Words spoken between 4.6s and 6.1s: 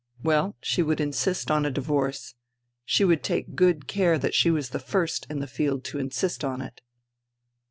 the first in the field to